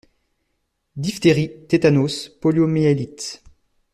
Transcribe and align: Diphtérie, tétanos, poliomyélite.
Diphtérie, 1.03 1.67
tétanos, 1.67 2.29
poliomyélite. 2.41 3.43